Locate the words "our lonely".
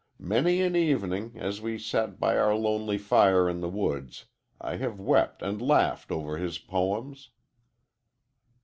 2.35-2.97